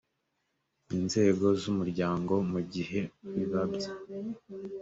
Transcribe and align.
inzego 0.97 1.45
z 1.61 1.63
umuryango 1.71 2.33
mu 2.51 2.59
gihe 2.73 2.99
bibabye 3.33 3.89